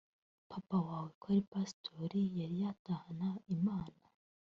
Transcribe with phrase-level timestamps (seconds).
[0.51, 3.99] Papa wawe ko ari Pasitori yari yatahana Imana